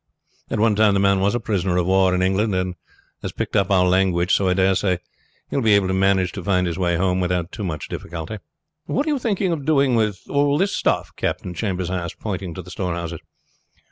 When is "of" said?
1.77-1.85, 9.51-9.63